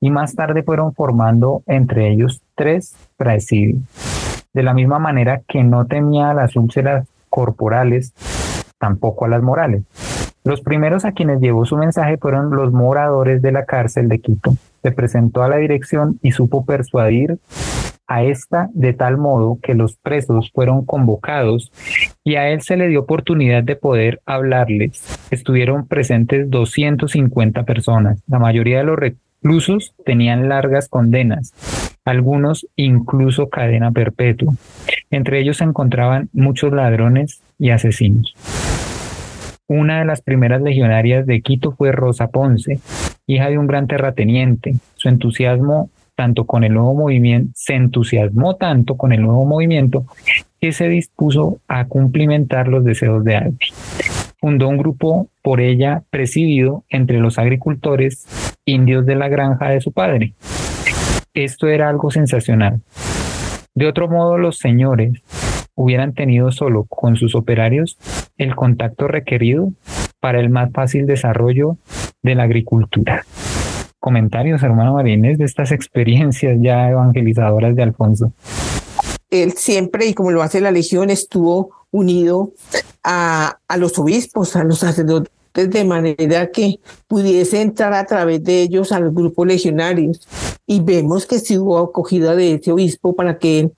[0.00, 3.82] y más tarde fueron formando entre ellos tres praesidios.
[4.54, 8.14] De la misma manera que no temía a las úlceras corporales,
[8.78, 9.84] tampoco a las morales.
[10.42, 14.54] Los primeros a quienes llevó su mensaje fueron los moradores de la cárcel de Quito.
[14.82, 17.38] Se presentó a la dirección y supo persuadir
[18.10, 21.70] a esta de tal modo que los presos fueron convocados
[22.24, 25.04] y a él se le dio oportunidad de poder hablarles.
[25.30, 28.20] Estuvieron presentes 250 personas.
[28.26, 31.52] La mayoría de los reclusos tenían largas condenas,
[32.04, 34.54] algunos incluso cadena perpetua.
[35.10, 38.34] Entre ellos se encontraban muchos ladrones y asesinos.
[39.68, 42.80] Una de las primeras legionarias de Quito fue Rosa Ponce,
[43.34, 44.74] hija de un gran terrateniente.
[44.96, 50.04] Su entusiasmo tanto con el nuevo movimiento, se entusiasmó tanto con el nuevo movimiento
[50.60, 53.58] que se dispuso a cumplimentar los deseos de Albi.
[54.38, 58.26] Fundó un grupo por ella presidido entre los agricultores
[58.66, 60.34] indios de la granja de su padre.
[61.32, 62.82] Esto era algo sensacional.
[63.74, 65.22] De otro modo, los señores
[65.74, 67.96] hubieran tenido solo con sus operarios
[68.36, 69.70] el contacto requerido
[70.20, 71.78] para el más fácil desarrollo
[72.22, 73.24] de la agricultura
[74.00, 78.32] comentarios, hermano Marínez, de estas experiencias ya evangelizadoras de Alfonso.
[79.30, 82.52] Él siempre, y como lo hace la Legión, estuvo unido
[83.04, 88.62] a, a los obispos, a los sacerdotes, de manera que pudiese entrar a través de
[88.62, 90.26] ellos a los grupos legionarios.
[90.66, 93.72] Y vemos que sí hubo acogida de ese obispo para que él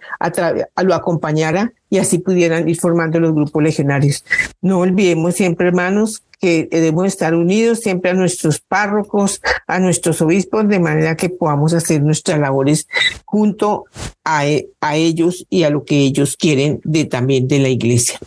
[0.84, 4.24] lo acompañara y así pudieran ir formando los grupos legionarios.
[4.62, 10.66] No olvidemos siempre, hermanos, que debemos estar unidos siempre a nuestros párrocos, a nuestros obispos,
[10.68, 12.88] de manera que podamos hacer nuestras labores
[13.26, 13.84] junto
[14.24, 14.45] a,
[14.80, 18.18] a ellos y a lo que ellos quieren de también de la iglesia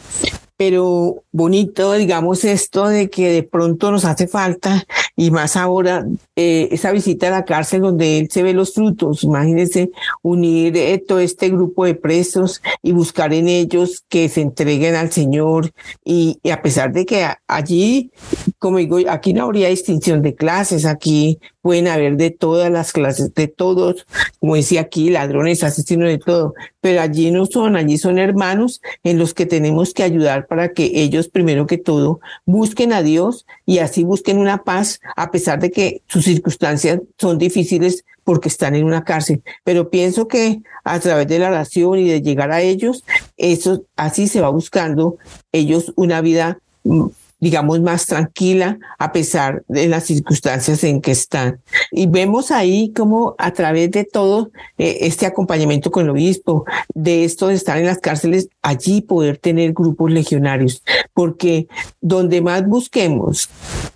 [0.58, 4.86] pero bonito, digamos, esto de que de pronto nos hace falta,
[5.16, 6.06] y más ahora,
[6.36, 9.24] eh, esa visita a la cárcel donde él se ve los frutos.
[9.24, 9.92] Imagínense
[10.22, 15.72] unir todo este grupo de presos y buscar en ellos que se entreguen al Señor.
[16.04, 18.12] Y a pesar de que allí,
[18.60, 23.34] como digo, aquí no habría distinción de clases, aquí pueden haber de todas las clases,
[23.34, 24.06] de todos,
[24.40, 29.18] como decía aquí, ladrones, asesinos, de todo, pero allí no son, allí son hermanos en
[29.18, 33.80] los que tenemos que ayudar para que ellos, primero que todo, busquen a Dios y
[33.80, 38.84] así busquen una paz, a pesar de que sus circunstancias son difíciles porque están en
[38.84, 39.44] una cárcel.
[39.64, 43.04] Pero pienso que a través de la oración y de llegar a ellos,
[43.38, 45.18] eso así se va buscando
[45.52, 47.06] ellos una vida mm,
[47.40, 51.60] digamos, más tranquila a pesar de las circunstancias en que están.
[51.92, 57.24] Y vemos ahí como a través de todo eh, este acompañamiento con el obispo, de
[57.24, 60.82] esto de estar en las cárceles, allí poder tener grupos legionarios,
[61.14, 61.68] porque
[62.02, 63.50] donde más busquemos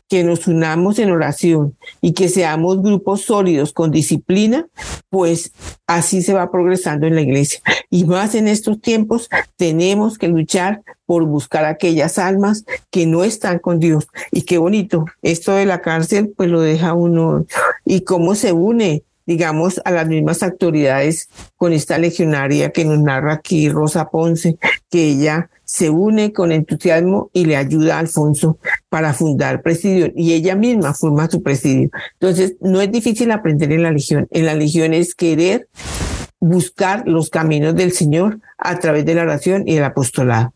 [0.10, 4.68] que nos unamos en oración y que seamos grupos sólidos con disciplina,
[5.10, 5.54] pues
[5.88, 7.62] así se va progresando en la iglesia.
[7.92, 13.60] Y más en estos tiempos tenemos que luchar por buscar aquellas almas que no están
[13.60, 14.08] con Dios.
[14.32, 17.46] Y qué bonito, esto de la cárcel pues lo deja uno
[17.86, 23.34] y cómo se une digamos, a las mismas autoridades con esta legionaria que nos narra
[23.34, 24.58] aquí Rosa Ponce,
[24.90, 28.58] que ella se une con entusiasmo y le ayuda a Alfonso
[28.90, 31.92] para fundar presidio y ella misma forma su presidio.
[32.14, 34.28] Entonces, no es difícil aprender en la Legión.
[34.32, 35.68] En la Legión es querer
[36.40, 40.54] buscar los caminos del Señor a través de la oración y el apostolado.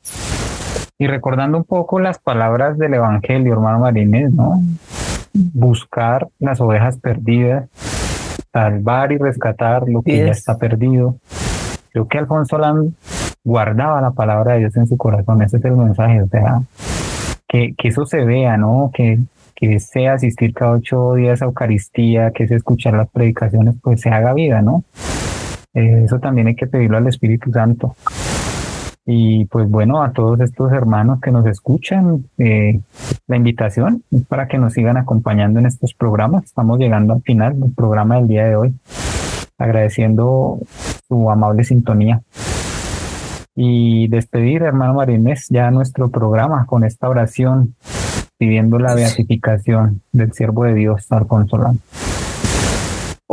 [0.98, 4.64] Y recordando un poco las palabras del Evangelio, hermano Marínez, ¿no?
[5.32, 7.70] Buscar las ovejas perdidas,
[8.54, 11.18] salvar y rescatar lo que ya está perdido.
[11.92, 12.94] Creo que Alfonso Land
[13.44, 15.42] guardaba la palabra de Dios en su corazón.
[15.42, 16.62] Ese es el mensaje, o sea,
[17.48, 18.92] que, que eso se vea, ¿no?
[18.94, 19.20] Que,
[19.56, 24.10] que sea asistir cada ocho días a Eucaristía, que es escuchar las predicaciones, pues se
[24.10, 24.84] haga vida, ¿no?
[25.74, 27.96] Eh, eso también hay que pedirlo al Espíritu Santo.
[29.06, 32.80] Y pues bueno, a todos estos hermanos que nos escuchan, eh,
[33.28, 36.46] la invitación es para que nos sigan acompañando en estos programas.
[36.46, 38.74] Estamos llegando al final del programa del día de hoy,
[39.58, 40.60] agradeciendo
[41.08, 42.22] su amable sintonía
[43.56, 47.76] y despedir, hermano Marínez, ya nuestro programa con esta oración
[48.38, 51.80] pidiendo la beatificación del siervo de Dios, Alfonso Lán.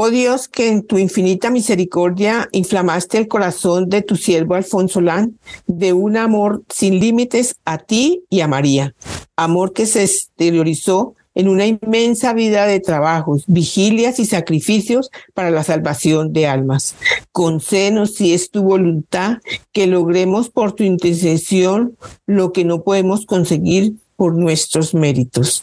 [0.03, 5.39] Oh Dios, que en tu infinita misericordia inflamaste el corazón de tu siervo Alfonso Lán
[5.67, 8.95] de un amor sin límites a ti y a María,
[9.37, 15.65] amor que se exteriorizó en una inmensa vida de trabajos, vigilias y sacrificios para la
[15.65, 16.95] salvación de almas.
[17.31, 19.37] Concédenos, si es tu voluntad,
[19.71, 25.63] que logremos por tu intercesión lo que no podemos conseguir por nuestros méritos.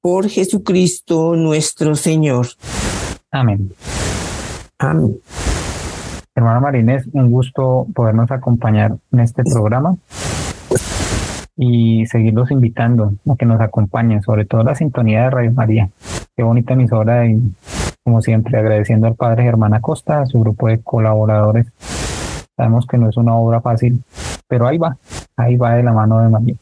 [0.00, 2.48] Por Jesucristo nuestro Señor.
[3.34, 3.68] Amén.
[4.78, 5.16] Amén.
[6.36, 9.96] Hermano Marinés, un gusto podernos acompañar en este programa.
[11.56, 15.88] y seguirlos invitando a que nos acompañen, sobre todo la sintonía de Radio María.
[16.36, 17.40] Qué bonita emisora y
[18.04, 21.66] como siempre agradeciendo al padre Germán Acosta, a su grupo de colaboradores.
[22.56, 24.02] Sabemos que no es una obra fácil,
[24.48, 24.96] pero ahí va,
[25.36, 26.54] ahí va de la mano de María.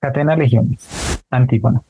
[0.00, 1.82] Catena Legiones, Antígona.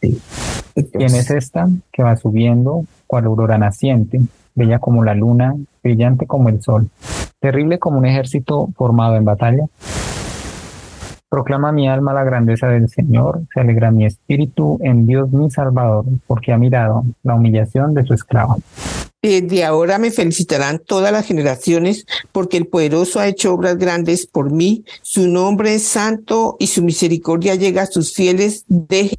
[0.75, 4.21] ¿Quién es esta que va subiendo cual aurora naciente,
[4.55, 6.89] bella como la luna, brillante como el sol,
[7.41, 9.67] terrible como un ejército formado en batalla?
[11.29, 16.05] Proclama mi alma la grandeza del Señor, se alegra mi espíritu en Dios mi Salvador,
[16.27, 18.59] porque ha mirado la humillación de su esclavo.
[19.23, 24.51] Desde ahora me felicitarán todas las generaciones, porque el poderoso ha hecho obras grandes por
[24.51, 24.85] mí.
[25.03, 29.19] Su nombre es santo y su misericordia llega a sus fieles de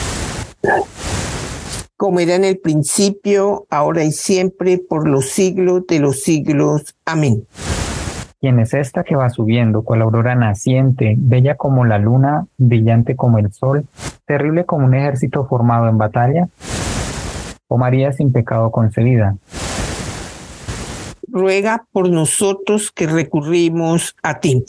[1.97, 6.95] Como era en el principio, ahora y siempre, por los siglos de los siglos.
[7.05, 7.45] Amén.
[8.39, 13.37] ¿Quién es esta que va subiendo, cual aurora naciente, bella como la luna, brillante como
[13.37, 13.85] el sol,
[14.25, 16.47] terrible como un ejército formado en batalla?
[17.67, 19.37] Oh María sin pecado concebida.
[21.27, 24.65] Ruega por nosotros que recurrimos a ti.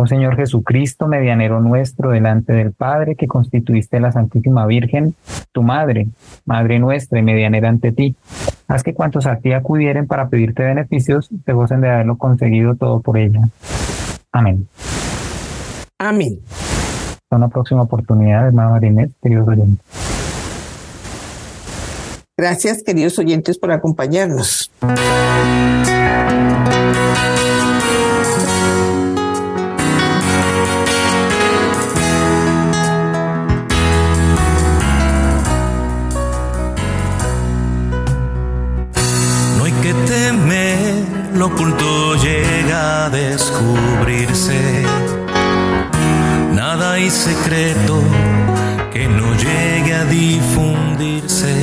[0.00, 5.16] Oh Señor Jesucristo, medianero nuestro delante del Padre, que constituiste la Santísima Virgen,
[5.50, 6.06] tu Madre,
[6.44, 8.14] Madre nuestra y medianera ante ti.
[8.68, 13.00] Haz que cuantos a ti acudieren para pedirte beneficios, te gocen de haberlo conseguido todo
[13.00, 13.40] por ella.
[14.30, 14.68] Amén.
[15.98, 16.38] Amén.
[16.46, 19.84] Hasta una próxima oportunidad, hermana Marinette, queridos oyentes.
[22.36, 24.70] Gracias, queridos oyentes, por acompañarnos.
[43.48, 44.84] Descubrirse.
[46.52, 48.02] Nada hay secreto
[48.92, 51.54] que no llegue a difundirse.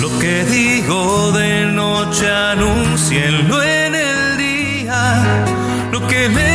[0.00, 5.24] Lo que digo de noche anuncienlo en el día.
[5.92, 6.49] Lo que les